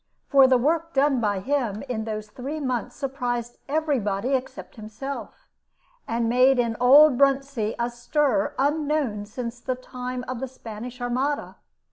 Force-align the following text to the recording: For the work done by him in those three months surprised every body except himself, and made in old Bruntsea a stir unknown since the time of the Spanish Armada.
For 0.29 0.47
the 0.47 0.57
work 0.57 0.95
done 0.95 1.19
by 1.21 1.41
him 1.41 1.83
in 1.83 2.05
those 2.05 2.29
three 2.31 2.59
months 2.59 2.95
surprised 2.95 3.59
every 3.69 3.99
body 3.99 4.29
except 4.33 4.75
himself, 4.75 5.47
and 6.07 6.27
made 6.27 6.57
in 6.57 6.75
old 6.79 7.19
Bruntsea 7.19 7.75
a 7.77 7.87
stir 7.91 8.55
unknown 8.57 9.27
since 9.27 9.59
the 9.59 9.75
time 9.75 10.25
of 10.27 10.39
the 10.39 10.47
Spanish 10.47 10.99
Armada. 11.01 11.57